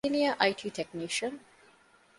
ސީނިއަރ 0.05 0.35
އައި.ޓީ. 0.39 0.67
ޓެކްނީޝަން 0.75 1.37